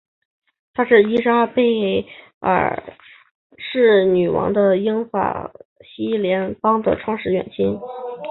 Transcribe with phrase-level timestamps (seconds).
[0.73, 1.61] 他是伊丽莎白
[2.39, 2.95] 二
[3.59, 7.79] 世女王和英国法西斯联盟创始人的远亲。